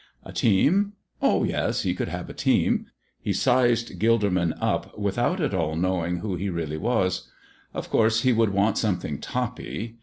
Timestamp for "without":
4.97-5.39